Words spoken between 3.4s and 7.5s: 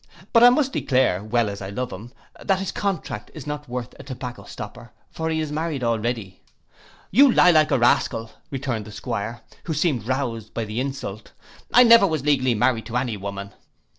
not worth a tobacco stopper, for he is married already.'—'You